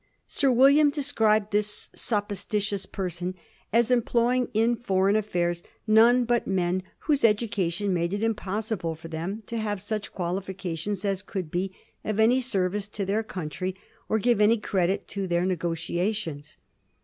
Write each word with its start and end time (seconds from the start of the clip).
Sir 0.25 0.49
William 0.51 0.89
described 0.89 1.51
this 1.51 1.91
suppositi 1.95 2.57
tious 2.57 2.91
personage 2.91 3.35
as 3.71 3.91
employing 3.91 4.49
in 4.51 4.75
foreign 4.75 5.15
affairs 5.15 5.61
none 5.85 6.25
but 6.25 6.47
men 6.47 6.81
whose 7.01 7.23
education 7.23 7.93
made 7.93 8.11
it 8.11 8.23
impossible 8.23 8.95
for 8.95 9.09
them 9.09 9.43
to 9.45 9.57
have 9.59 9.79
such 9.79 10.11
qualifications 10.11 11.05
as 11.05 11.21
could 11.21 11.51
be 11.51 11.71
of 12.03 12.19
any 12.19 12.41
service 12.41 12.87
to 12.87 13.05
their 13.05 13.21
country 13.21 13.75
or 14.09 14.17
give 14.17 14.41
any 14.41 14.57
credit 14.57 15.07
to 15.09 15.27
their 15.27 15.45
negotiations. 15.45 16.57